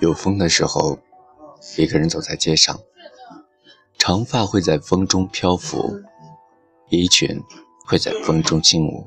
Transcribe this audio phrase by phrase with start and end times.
[0.00, 0.98] 有风的时候，
[1.76, 2.80] 一个人走在街上，
[3.98, 6.00] 长发会在风中漂浮，
[6.88, 7.40] 衣裙
[7.86, 9.06] 会在风中轻舞。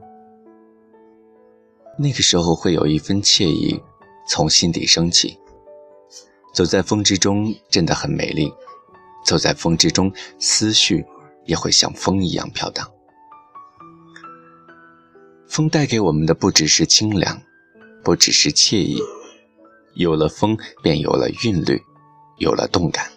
[1.97, 3.81] 那个时候会有一分惬意
[4.27, 5.37] 从心底升起。
[6.53, 8.49] 走在风之中真的很美丽，
[9.25, 11.05] 走在风之中，思绪
[11.45, 12.89] 也会像风一样飘荡。
[15.47, 17.41] 风带给我们的不只是清凉，
[18.03, 19.01] 不只是惬意。
[19.95, 21.81] 有了风，便有了韵律，
[22.37, 23.09] 有了动感，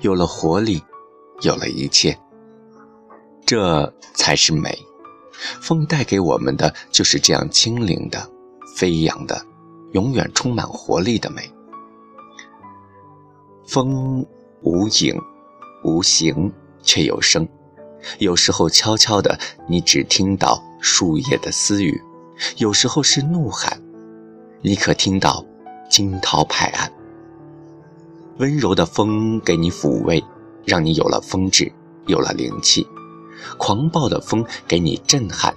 [0.00, 0.82] 有了活力，
[1.42, 2.18] 有了一切。
[3.44, 4.76] 这才是美。
[5.60, 8.30] 风带给我们的就是这样轻灵的、
[8.76, 9.44] 飞扬的、
[9.92, 11.52] 永远充满活力的美。
[13.66, 14.24] 风
[14.60, 15.20] 无影
[15.82, 17.46] 无形，却有声。
[18.18, 19.36] 有时候悄悄的，
[19.68, 21.92] 你只听到树叶的私语；
[22.58, 23.82] 有时候是怒喊，
[24.60, 25.44] 你可听到。
[25.92, 26.90] 惊涛拍岸，
[28.38, 30.24] 温柔的风给你抚慰，
[30.64, 31.70] 让你有了风致，
[32.06, 32.82] 有了灵气；
[33.58, 35.54] 狂暴的风给你震撼，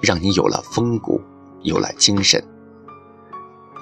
[0.00, 1.20] 让你有了风骨，
[1.62, 2.40] 有了精神。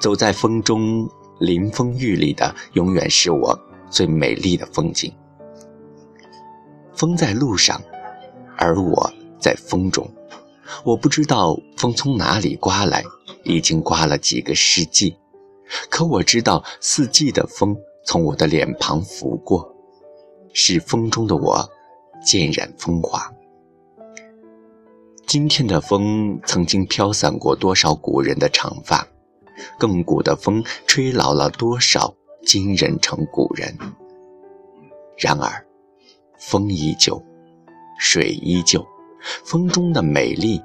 [0.01, 1.07] 走在风中，
[1.39, 5.13] 临风玉立的，永远是我最美丽的风景。
[6.95, 7.79] 风在路上，
[8.57, 10.11] 而我在风中。
[10.85, 13.05] 我不知道风从哪里刮来，
[13.45, 15.19] 已经刮了几个世纪。
[15.89, 19.75] 可我知道，四季的风从我的脸庞拂过，
[20.53, 21.69] 使风中的我
[22.25, 23.33] 渐染风华。
[25.27, 29.07] 今天的风曾经飘散过多少古人的长发，
[29.79, 33.75] 更古的风吹老了多少今人成古人。
[35.17, 35.65] 然而，
[36.39, 37.23] 风依旧，
[37.99, 38.85] 水依旧，
[39.45, 40.61] 风中的美丽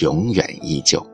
[0.00, 1.06] 永远依旧。